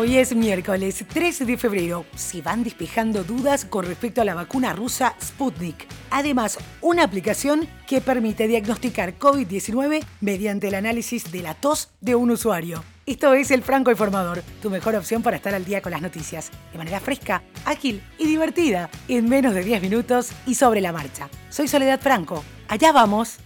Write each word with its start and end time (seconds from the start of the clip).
Hoy 0.00 0.16
es 0.16 0.34
miércoles 0.34 1.04
13 1.06 1.44
de 1.44 1.58
febrero. 1.58 2.06
Se 2.14 2.40
van 2.40 2.64
despejando 2.64 3.22
dudas 3.22 3.66
con 3.66 3.84
respecto 3.84 4.22
a 4.22 4.24
la 4.24 4.34
vacuna 4.34 4.72
rusa 4.72 5.14
Sputnik. 5.22 5.86
Además, 6.10 6.56
una 6.80 7.04
aplicación 7.04 7.68
que 7.86 8.00
permite 8.00 8.48
diagnosticar 8.48 9.18
COVID-19 9.18 10.02
mediante 10.22 10.68
el 10.68 10.76
análisis 10.76 11.30
de 11.30 11.42
la 11.42 11.52
tos 11.52 11.90
de 12.00 12.14
un 12.14 12.30
usuario. 12.30 12.82
Esto 13.04 13.34
es 13.34 13.50
El 13.50 13.62
Franco 13.62 13.90
Informador, 13.90 14.42
tu 14.62 14.70
mejor 14.70 14.94
opción 14.94 15.22
para 15.22 15.36
estar 15.36 15.54
al 15.54 15.66
día 15.66 15.82
con 15.82 15.92
las 15.92 16.00
noticias, 16.00 16.50
de 16.72 16.78
manera 16.78 17.00
fresca, 17.00 17.42
ágil 17.66 18.02
y 18.16 18.24
divertida, 18.24 18.88
en 19.06 19.28
menos 19.28 19.52
de 19.52 19.64
10 19.64 19.82
minutos 19.82 20.30
y 20.46 20.54
sobre 20.54 20.80
la 20.80 20.92
marcha. 20.92 21.28
Soy 21.50 21.68
Soledad 21.68 22.00
Franco. 22.00 22.42
Allá 22.68 22.90
vamos. 22.92 23.36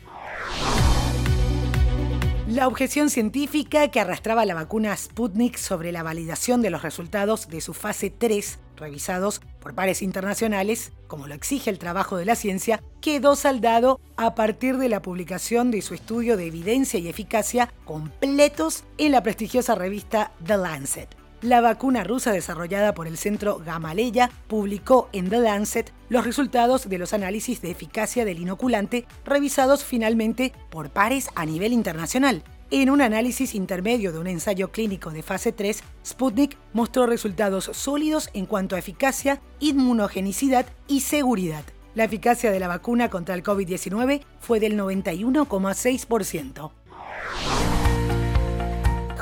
La 2.55 2.68
objeción 2.68 3.11
científica 3.11 3.89
que 3.89 3.98
arrastraba 3.98 4.45
la 4.45 4.54
vacuna 4.54 4.96
Sputnik 4.96 5.57
sobre 5.57 5.91
la 5.91 6.04
validación 6.04 6.63
de 6.63 6.71
los 6.71 6.82
resultados 6.82 7.49
de 7.49 7.61
su 7.61 7.75
fase 7.75 8.11
3, 8.11 8.61
revisados 8.77 9.40
por 9.58 9.75
pares 9.75 10.03
internacionales, 10.03 10.93
como 11.08 11.27
lo 11.27 11.35
exige 11.35 11.68
el 11.71 11.80
trabajo 11.80 12.17
de 12.17 12.27
la 12.27 12.36
ciencia, 12.36 12.80
quedó 13.00 13.35
saldado 13.35 13.99
a 14.17 14.36
partir 14.36 14.79
de 14.79 14.89
la 14.89 15.03
publicación 15.03 15.72
de 15.72 15.82
su 15.82 15.94
estudio 15.94 16.36
de 16.36 16.46
evidencia 16.46 17.00
y 17.00 17.08
eficacia 17.08 17.72
completos 17.85 18.85
en 18.99 19.11
la 19.11 19.25
prestigiosa 19.25 19.75
revista 19.75 20.30
The 20.46 20.57
Lancet. 20.57 21.24
La 21.44 21.61
vacuna 21.61 22.04
rusa 22.04 22.32
desarrollada 22.32 22.94
por 22.94 23.07
el 23.07 23.18
centro 23.18 23.58
Gamaleya 23.58 24.30
publicó 24.48 25.11
en 25.12 25.29
The 25.29 25.40
Lancet 25.40 25.93
los 26.08 26.25
resultados 26.25 26.89
de 26.89 26.96
los 26.96 27.12
análisis 27.12 27.61
de 27.61 27.71
eficacia 27.71 28.25
del 28.25 28.39
inoculante 28.39 29.04
revisados 29.26 29.85
finalmente 29.85 30.54
por 30.71 30.88
pares 30.88 31.29
a 31.35 31.44
nivel 31.44 31.75
internacional. 31.75 32.42
En 32.70 32.88
un 32.88 33.02
análisis 33.02 33.55
intermedio 33.55 34.11
de 34.11 34.20
un 34.20 34.27
ensayo 34.27 34.72
clínico 34.72 35.11
de 35.11 35.22
fase 35.22 35.52
3, 35.52 35.84
Sputnik 36.06 36.56
mostró 36.72 37.05
resultados 37.05 37.69
sólidos 37.74 38.30
en 38.32 38.47
cuanto 38.47 38.74
a 38.74 38.78
eficacia, 38.78 39.42
inmunogenicidad 39.60 40.64
y 40.88 41.00
seguridad. 41.00 41.64
La 41.94 42.04
eficacia 42.04 42.52
de 42.52 42.58
la 42.58 42.69
vacuna 42.69 43.10
contra 43.10 43.34
el 43.34 43.42
COVID-19 43.42 44.22
fue 44.41 44.60
del 44.60 44.78
91,6%. 44.78 46.72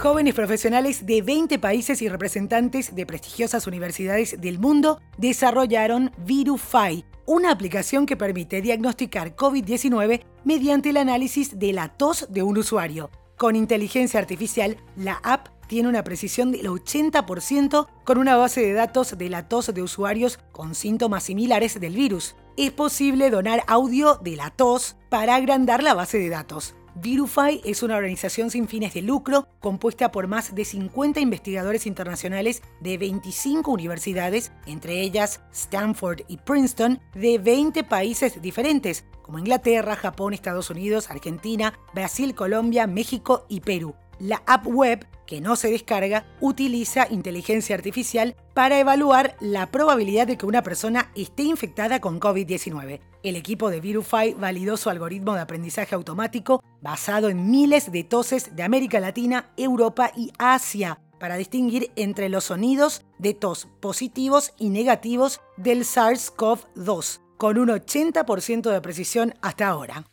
Jóvenes 0.02 0.34
profesionales 0.34 1.06
de 1.06 1.22
20 1.22 1.60
países 1.60 2.02
y 2.02 2.08
representantes 2.08 2.96
de 2.96 3.06
prestigiosas 3.06 3.68
universidades 3.68 4.40
del 4.40 4.58
mundo 4.58 5.00
desarrollaron 5.16 6.10
ViruFi, 6.26 7.04
una 7.24 7.52
aplicación 7.52 8.04
que 8.04 8.16
permite 8.16 8.60
diagnosticar 8.60 9.36
COVID-19 9.36 10.24
mediante 10.42 10.90
el 10.90 10.96
análisis 10.96 11.56
de 11.56 11.72
la 11.72 11.86
tos 11.86 12.26
de 12.30 12.42
un 12.42 12.58
usuario. 12.58 13.12
Con 13.36 13.54
inteligencia 13.54 14.18
artificial, 14.18 14.76
la 14.96 15.20
app 15.22 15.50
tiene 15.68 15.88
una 15.88 16.02
precisión 16.02 16.50
del 16.50 16.66
80% 16.66 17.86
con 18.02 18.18
una 18.18 18.34
base 18.34 18.60
de 18.60 18.72
datos 18.72 19.16
de 19.16 19.28
la 19.28 19.46
tos 19.46 19.72
de 19.72 19.82
usuarios 19.82 20.40
con 20.50 20.74
síntomas 20.74 21.22
similares 21.22 21.78
del 21.78 21.94
virus. 21.94 22.34
Es 22.56 22.72
posible 22.72 23.30
donar 23.30 23.62
audio 23.68 24.16
de 24.16 24.34
la 24.34 24.50
tos 24.50 24.96
para 25.10 25.36
agrandar 25.36 25.80
la 25.80 25.94
base 25.94 26.18
de 26.18 26.28
datos. 26.28 26.74
Virufy 26.94 27.60
es 27.64 27.82
una 27.82 27.96
organización 27.96 28.50
sin 28.50 28.68
fines 28.68 28.94
de 28.94 29.02
lucro 29.02 29.48
compuesta 29.60 30.12
por 30.12 30.26
más 30.26 30.54
de 30.54 30.64
50 30.64 31.20
investigadores 31.20 31.86
internacionales 31.86 32.62
de 32.80 32.98
25 32.98 33.70
universidades, 33.70 34.52
entre 34.66 35.00
ellas 35.00 35.40
Stanford 35.52 36.22
y 36.28 36.36
Princeton, 36.36 37.00
de 37.14 37.38
20 37.38 37.84
países 37.84 38.42
diferentes, 38.42 39.04
como 39.22 39.38
Inglaterra, 39.38 39.96
Japón, 39.96 40.34
Estados 40.34 40.70
Unidos, 40.70 41.10
Argentina, 41.10 41.72
Brasil, 41.94 42.34
Colombia, 42.34 42.86
México 42.86 43.46
y 43.48 43.60
Perú. 43.60 43.94
La 44.22 44.40
app 44.46 44.68
web, 44.68 45.04
que 45.26 45.40
no 45.40 45.56
se 45.56 45.68
descarga, 45.68 46.24
utiliza 46.40 47.08
inteligencia 47.10 47.74
artificial 47.74 48.36
para 48.54 48.78
evaluar 48.78 49.36
la 49.40 49.66
probabilidad 49.72 50.28
de 50.28 50.38
que 50.38 50.46
una 50.46 50.62
persona 50.62 51.10
esté 51.16 51.42
infectada 51.42 52.00
con 52.00 52.20
COVID-19. 52.20 53.00
El 53.24 53.34
equipo 53.34 53.68
de 53.68 53.80
Virufy 53.80 54.34
validó 54.34 54.76
su 54.76 54.90
algoritmo 54.90 55.34
de 55.34 55.40
aprendizaje 55.40 55.96
automático 55.96 56.62
basado 56.80 57.30
en 57.30 57.50
miles 57.50 57.90
de 57.90 58.04
toses 58.04 58.54
de 58.54 58.62
América 58.62 59.00
Latina, 59.00 59.50
Europa 59.56 60.12
y 60.16 60.30
Asia 60.38 61.00
para 61.18 61.34
distinguir 61.34 61.90
entre 61.96 62.28
los 62.28 62.44
sonidos 62.44 63.02
de 63.18 63.34
tos 63.34 63.66
positivos 63.80 64.54
y 64.56 64.70
negativos 64.70 65.40
del 65.56 65.80
SARS-CoV-2, 65.80 67.18
con 67.38 67.58
un 67.58 67.70
80% 67.70 68.70
de 68.70 68.80
precisión 68.80 69.34
hasta 69.42 69.66
ahora 69.66 70.04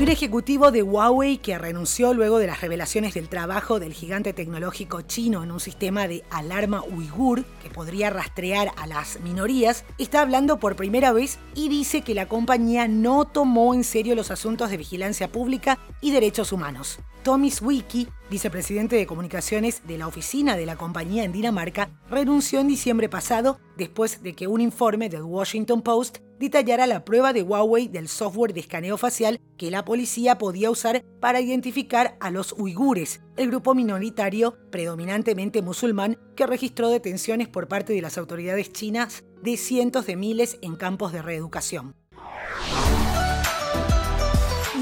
un 0.00 0.08
ejecutivo 0.08 0.70
de 0.70 0.84
Huawei 0.84 1.38
que 1.38 1.58
renunció 1.58 2.14
luego 2.14 2.38
de 2.38 2.46
las 2.46 2.60
revelaciones 2.60 3.14
del 3.14 3.28
trabajo 3.28 3.80
del 3.80 3.92
gigante 3.92 4.32
tecnológico 4.32 5.02
chino 5.02 5.42
en 5.42 5.50
un 5.50 5.58
sistema 5.58 6.06
de 6.06 6.22
alarma 6.30 6.84
uigur 6.84 7.44
que 7.60 7.68
podría 7.68 8.08
rastrear 8.08 8.70
a 8.76 8.86
las 8.86 9.18
minorías, 9.20 9.84
está 9.98 10.20
hablando 10.20 10.60
por 10.60 10.76
primera 10.76 11.12
vez 11.12 11.40
y 11.56 11.68
dice 11.68 12.02
que 12.02 12.14
la 12.14 12.26
compañía 12.26 12.86
no 12.86 13.24
tomó 13.24 13.74
en 13.74 13.82
serio 13.82 14.14
los 14.14 14.30
asuntos 14.30 14.70
de 14.70 14.76
vigilancia 14.76 15.32
pública 15.32 15.80
y 16.00 16.12
derechos 16.12 16.52
humanos. 16.52 17.00
Tommy 17.22 17.52
Wiki, 17.60 18.08
vicepresidente 18.30 18.96
de 18.96 19.06
comunicaciones 19.06 19.82
de 19.86 19.98
la 19.98 20.06
oficina 20.06 20.56
de 20.56 20.66
la 20.66 20.76
compañía 20.76 21.24
en 21.24 21.32
Dinamarca, 21.32 21.90
renunció 22.08 22.60
en 22.60 22.68
diciembre 22.68 23.08
pasado 23.08 23.58
después 23.76 24.22
de 24.22 24.34
que 24.34 24.46
un 24.46 24.60
informe 24.60 25.08
del 25.08 25.22
Washington 25.22 25.82
Post 25.82 26.18
detallara 26.38 26.86
la 26.86 27.04
prueba 27.04 27.32
de 27.32 27.42
Huawei 27.42 27.88
del 27.88 28.08
software 28.08 28.54
de 28.54 28.60
escaneo 28.60 28.96
facial 28.96 29.40
que 29.56 29.70
la 29.70 29.84
policía 29.84 30.38
podía 30.38 30.70
usar 30.70 31.04
para 31.20 31.40
identificar 31.40 32.16
a 32.20 32.30
los 32.30 32.52
uigures, 32.52 33.20
el 33.36 33.48
grupo 33.48 33.74
minoritario 33.74 34.56
predominantemente 34.70 35.60
musulmán 35.62 36.18
que 36.36 36.46
registró 36.46 36.88
detenciones 36.90 37.48
por 37.48 37.66
parte 37.66 37.92
de 37.92 38.02
las 38.02 38.16
autoridades 38.16 38.72
chinas 38.72 39.24
de 39.42 39.56
cientos 39.56 40.06
de 40.06 40.16
miles 40.16 40.58
en 40.62 40.76
campos 40.76 41.12
de 41.12 41.22
reeducación. 41.22 41.94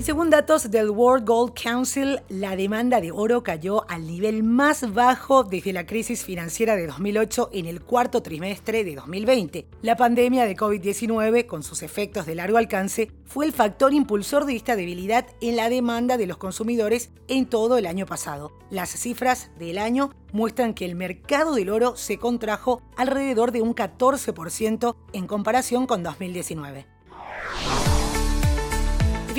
Y 0.00 0.02
según 0.02 0.30
datos 0.30 0.70
del 0.70 0.88
World 0.88 1.28
Gold 1.28 1.52
Council, 1.52 2.22
la 2.30 2.56
demanda 2.56 3.02
de 3.02 3.12
oro 3.12 3.42
cayó 3.42 3.84
al 3.90 4.06
nivel 4.06 4.42
más 4.42 4.94
bajo 4.94 5.44
desde 5.44 5.74
la 5.74 5.84
crisis 5.84 6.24
financiera 6.24 6.74
de 6.74 6.86
2008 6.86 7.50
en 7.52 7.66
el 7.66 7.82
cuarto 7.82 8.22
trimestre 8.22 8.82
de 8.82 8.94
2020. 8.94 9.66
La 9.82 9.96
pandemia 9.96 10.46
de 10.46 10.56
COVID-19, 10.56 11.44
con 11.44 11.62
sus 11.62 11.82
efectos 11.82 12.24
de 12.24 12.34
largo 12.34 12.56
alcance, 12.56 13.12
fue 13.26 13.44
el 13.44 13.52
factor 13.52 13.92
impulsor 13.92 14.46
de 14.46 14.56
esta 14.56 14.74
debilidad 14.74 15.26
en 15.42 15.56
la 15.56 15.68
demanda 15.68 16.16
de 16.16 16.26
los 16.26 16.38
consumidores 16.38 17.10
en 17.28 17.44
todo 17.44 17.76
el 17.76 17.84
año 17.84 18.06
pasado. 18.06 18.52
Las 18.70 18.88
cifras 18.88 19.50
del 19.58 19.76
año 19.76 20.14
muestran 20.32 20.72
que 20.72 20.86
el 20.86 20.94
mercado 20.94 21.54
del 21.54 21.68
oro 21.68 21.94
se 21.94 22.16
contrajo 22.16 22.80
alrededor 22.96 23.52
de 23.52 23.60
un 23.60 23.74
14% 23.74 24.96
en 25.12 25.26
comparación 25.26 25.86
con 25.86 26.02
2019. 26.02 26.86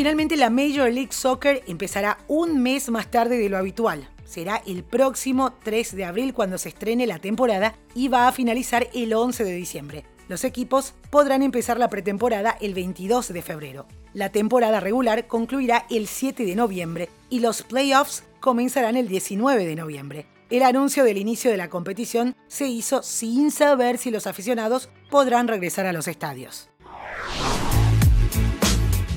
Finalmente, 0.01 0.35
la 0.35 0.49
Major 0.49 0.91
League 0.91 1.11
Soccer 1.11 1.61
empezará 1.67 2.17
un 2.27 2.63
mes 2.63 2.89
más 2.89 3.11
tarde 3.11 3.37
de 3.37 3.49
lo 3.49 3.57
habitual. 3.59 4.09
Será 4.25 4.59
el 4.65 4.83
próximo 4.83 5.53
3 5.63 5.95
de 5.95 6.05
abril 6.05 6.33
cuando 6.33 6.57
se 6.57 6.69
estrene 6.69 7.05
la 7.05 7.19
temporada 7.19 7.75
y 7.93 8.07
va 8.07 8.27
a 8.27 8.31
finalizar 8.31 8.87
el 8.95 9.13
11 9.13 9.43
de 9.43 9.53
diciembre. 9.53 10.03
Los 10.27 10.43
equipos 10.43 10.95
podrán 11.11 11.43
empezar 11.43 11.77
la 11.77 11.91
pretemporada 11.91 12.57
el 12.61 12.73
22 12.73 13.31
de 13.31 13.43
febrero. 13.43 13.85
La 14.15 14.31
temporada 14.31 14.79
regular 14.79 15.27
concluirá 15.27 15.85
el 15.91 16.07
7 16.07 16.45
de 16.45 16.55
noviembre 16.55 17.09
y 17.29 17.41
los 17.41 17.61
playoffs 17.61 18.23
comenzarán 18.39 18.97
el 18.97 19.07
19 19.07 19.67
de 19.67 19.75
noviembre. 19.75 20.25
El 20.49 20.63
anuncio 20.63 21.03
del 21.03 21.17
inicio 21.19 21.51
de 21.51 21.57
la 21.57 21.69
competición 21.69 22.35
se 22.47 22.65
hizo 22.67 23.03
sin 23.03 23.51
saber 23.51 23.99
si 23.99 24.09
los 24.09 24.25
aficionados 24.25 24.89
podrán 25.11 25.47
regresar 25.47 25.85
a 25.85 25.93
los 25.93 26.07
estadios. 26.07 26.70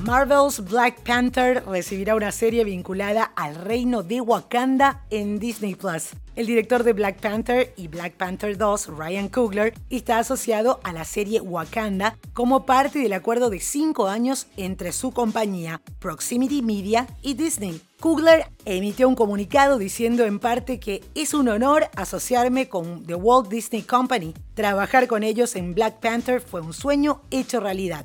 Marvel's 0.06 0.60
Black 0.60 1.00
Panther 1.00 1.64
recibirá 1.66 2.14
una 2.14 2.30
serie 2.30 2.62
vinculada 2.62 3.32
al 3.36 3.54
reino 3.54 4.02
de 4.02 4.20
Wakanda 4.20 5.02
en 5.08 5.38
Disney 5.38 5.76
Plus. 5.76 6.10
El 6.36 6.44
director 6.44 6.84
de 6.84 6.92
Black 6.92 7.20
Panther 7.20 7.72
y 7.78 7.88
Black 7.88 8.12
Panther 8.12 8.58
2, 8.58 8.88
Ryan 8.88 9.28
Coogler, 9.30 9.72
está 9.88 10.18
asociado 10.18 10.78
a 10.84 10.92
la 10.92 11.06
serie 11.06 11.40
Wakanda 11.40 12.18
como 12.34 12.66
parte 12.66 12.98
del 12.98 13.14
acuerdo 13.14 13.48
de 13.48 13.60
cinco 13.60 14.06
años 14.06 14.46
entre 14.58 14.92
su 14.92 15.10
compañía, 15.10 15.80
Proximity 16.00 16.60
Media 16.60 17.06
y 17.22 17.32
Disney. 17.32 17.80
Coogler 17.98 18.44
emitió 18.66 19.08
un 19.08 19.14
comunicado 19.14 19.78
diciendo 19.78 20.26
en 20.26 20.38
parte 20.38 20.78
que 20.78 21.02
es 21.14 21.32
un 21.32 21.48
honor 21.48 21.88
asociarme 21.96 22.68
con 22.68 23.06
The 23.06 23.14
Walt 23.14 23.48
Disney 23.48 23.80
Company. 23.80 24.34
Trabajar 24.52 25.06
con 25.06 25.22
ellos 25.22 25.56
en 25.56 25.72
Black 25.72 26.00
Panther 26.00 26.42
fue 26.42 26.60
un 26.60 26.74
sueño 26.74 27.22
hecho 27.30 27.58
realidad. 27.60 28.04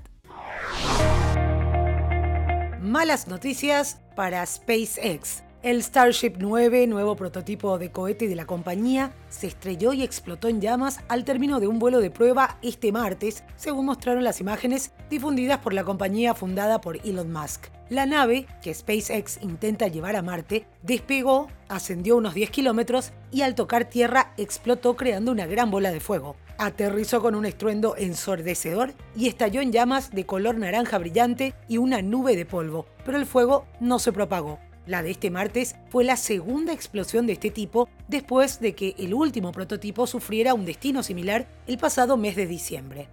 Malas 2.89 3.27
noticias 3.27 3.99
para 4.15 4.43
SpaceX. 4.43 5.43
El 5.61 5.83
Starship 5.83 6.35
9, 6.39 6.87
nuevo 6.87 7.17
prototipo 7.17 7.77
de 7.77 7.91
cohete 7.91 8.29
de 8.29 8.35
la 8.37 8.45
compañía, 8.45 9.11
se 9.27 9.47
estrelló 9.47 9.91
y 9.91 10.03
explotó 10.03 10.47
en 10.47 10.61
llamas 10.61 11.01
al 11.09 11.25
término 11.25 11.59
de 11.59 11.67
un 11.67 11.79
vuelo 11.79 11.99
de 11.99 12.09
prueba 12.09 12.57
este 12.61 12.93
martes, 12.93 13.43
según 13.57 13.87
mostraron 13.87 14.23
las 14.23 14.39
imágenes 14.39 14.93
difundidas 15.09 15.57
por 15.57 15.73
la 15.73 15.83
compañía 15.83 16.33
fundada 16.33 16.79
por 16.79 17.05
Elon 17.05 17.33
Musk. 17.33 17.65
La 17.89 18.05
nave, 18.05 18.45
que 18.61 18.73
SpaceX 18.73 19.41
intenta 19.41 19.89
llevar 19.89 20.15
a 20.15 20.21
Marte, 20.21 20.65
despegó, 20.81 21.49
ascendió 21.67 22.15
unos 22.15 22.35
10 22.35 22.51
kilómetros 22.51 23.11
y 23.29 23.41
al 23.41 23.53
tocar 23.53 23.83
tierra 23.83 24.31
explotó 24.37 24.95
creando 24.95 25.33
una 25.33 25.45
gran 25.45 25.69
bola 25.71 25.91
de 25.91 25.99
fuego 25.99 26.37
aterrizó 26.59 27.21
con 27.21 27.35
un 27.35 27.45
estruendo 27.45 27.95
ensordecedor 27.95 28.93
y 29.15 29.29
estalló 29.29 29.61
en 29.61 29.71
llamas 29.71 30.11
de 30.11 30.25
color 30.25 30.57
naranja 30.57 30.97
brillante 30.97 31.55
y 31.69 31.77
una 31.77 32.01
nube 32.01 32.35
de 32.35 32.45
polvo, 32.45 32.85
pero 33.05 33.17
el 33.17 33.25
fuego 33.25 33.65
no 33.79 33.97
se 33.97 34.11
propagó. 34.11 34.59
La 34.85 35.03
de 35.03 35.11
este 35.11 35.29
martes 35.29 35.75
fue 35.89 36.03
la 36.03 36.17
segunda 36.17 36.73
explosión 36.73 37.27
de 37.27 37.33
este 37.33 37.51
tipo 37.51 37.89
después 38.07 38.59
de 38.59 38.73
que 38.73 38.95
el 38.97 39.13
último 39.13 39.51
prototipo 39.51 40.07
sufriera 40.07 40.53
un 40.53 40.65
destino 40.65 41.03
similar 41.03 41.47
el 41.67 41.77
pasado 41.77 42.17
mes 42.17 42.35
de 42.35 42.47
diciembre. 42.47 43.09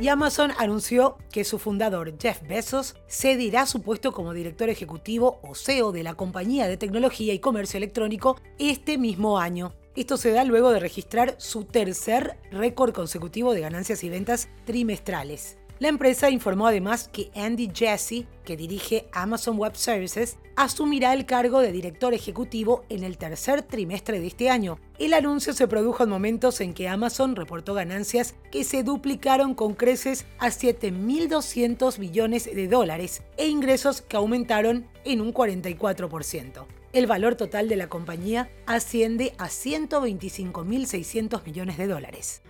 Y 0.00 0.08
Amazon 0.08 0.52
anunció 0.58 1.16
que 1.32 1.44
su 1.44 1.58
fundador 1.58 2.12
Jeff 2.20 2.42
Bezos 2.46 2.96
cederá 3.08 3.64
su 3.64 3.80
puesto 3.80 4.12
como 4.12 4.34
director 4.34 4.68
ejecutivo 4.68 5.38
o 5.42 5.54
CEO 5.54 5.92
de 5.92 6.02
la 6.02 6.14
compañía 6.14 6.66
de 6.66 6.76
tecnología 6.76 7.32
y 7.32 7.38
comercio 7.38 7.78
electrónico 7.78 8.36
este 8.58 8.98
mismo 8.98 9.38
año. 9.38 9.72
Esto 9.96 10.16
se 10.16 10.32
da 10.32 10.44
luego 10.44 10.72
de 10.72 10.80
registrar 10.80 11.36
su 11.38 11.64
tercer 11.64 12.36
récord 12.50 12.92
consecutivo 12.92 13.54
de 13.54 13.60
ganancias 13.60 14.02
y 14.02 14.10
ventas 14.10 14.48
trimestrales. 14.66 15.56
La 15.80 15.88
empresa 15.88 16.30
informó 16.30 16.68
además 16.68 17.08
que 17.12 17.32
Andy 17.34 17.68
Jassy, 17.74 18.28
que 18.44 18.56
dirige 18.56 19.08
Amazon 19.12 19.58
Web 19.58 19.74
Services, 19.74 20.36
asumirá 20.54 21.12
el 21.12 21.26
cargo 21.26 21.58
de 21.58 21.72
director 21.72 22.14
ejecutivo 22.14 22.84
en 22.88 23.02
el 23.02 23.18
tercer 23.18 23.62
trimestre 23.62 24.20
de 24.20 24.28
este 24.28 24.50
año. 24.50 24.78
El 25.00 25.14
anuncio 25.14 25.52
se 25.52 25.66
produjo 25.66 26.04
en 26.04 26.10
momentos 26.10 26.60
en 26.60 26.74
que 26.74 26.88
Amazon 26.88 27.34
reportó 27.34 27.74
ganancias 27.74 28.36
que 28.52 28.62
se 28.62 28.84
duplicaron 28.84 29.54
con 29.54 29.74
creces 29.74 30.26
a 30.38 30.46
7.200 30.46 31.98
billones 31.98 32.44
de 32.44 32.68
dólares 32.68 33.24
e 33.36 33.48
ingresos 33.48 34.00
que 34.00 34.16
aumentaron 34.16 34.86
en 35.04 35.20
un 35.20 35.34
44%. 35.34 36.66
El 36.92 37.08
valor 37.08 37.34
total 37.34 37.68
de 37.68 37.74
la 37.74 37.88
compañía 37.88 38.48
asciende 38.66 39.34
a 39.38 39.48
125.600 39.48 41.44
millones 41.44 41.78
de 41.78 41.88
dólares. 41.88 42.42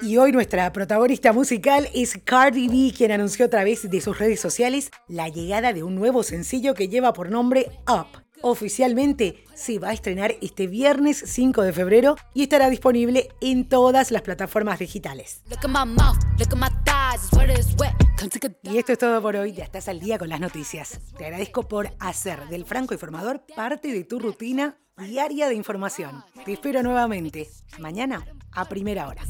Y 0.00 0.16
hoy 0.16 0.32
nuestra 0.32 0.72
protagonista 0.72 1.32
musical 1.32 1.88
es 1.94 2.18
Cardi 2.24 2.68
B, 2.68 2.92
quien 2.96 3.12
anunció 3.12 3.46
a 3.46 3.50
través 3.50 3.88
de 3.88 4.00
sus 4.00 4.18
redes 4.18 4.40
sociales 4.40 4.90
la 5.08 5.28
llegada 5.28 5.72
de 5.72 5.82
un 5.82 5.94
nuevo 5.94 6.22
sencillo 6.22 6.74
que 6.74 6.88
lleva 6.88 7.12
por 7.12 7.30
nombre 7.30 7.70
Up. 7.88 8.22
Oficialmente 8.42 9.44
se 9.54 9.78
va 9.78 9.90
a 9.90 9.92
estrenar 9.92 10.34
este 10.40 10.66
viernes 10.66 11.22
5 11.24 11.62
de 11.62 11.72
febrero 11.72 12.16
y 12.34 12.42
estará 12.42 12.68
disponible 12.68 13.28
en 13.40 13.68
todas 13.68 14.10
las 14.10 14.22
plataformas 14.22 14.80
digitales. 14.80 15.42
Y 18.62 18.78
esto 18.78 18.92
es 18.92 18.98
todo 18.98 19.22
por 19.22 19.36
hoy, 19.36 19.52
ya 19.52 19.64
estás 19.64 19.88
al 19.88 20.00
día 20.00 20.18
con 20.18 20.28
las 20.28 20.40
noticias. 20.40 21.00
Te 21.16 21.26
agradezco 21.26 21.68
por 21.68 21.94
hacer 22.00 22.48
del 22.48 22.64
Franco 22.64 22.94
Informador 22.94 23.44
parte 23.54 23.92
de 23.92 24.02
tu 24.02 24.18
rutina 24.18 24.76
diaria 24.96 25.48
de 25.48 25.54
información. 25.54 26.24
Te 26.44 26.52
espero 26.52 26.82
nuevamente 26.82 27.48
mañana 27.78 28.24
a 28.52 28.64
primera 28.66 29.08
hora. 29.08 29.22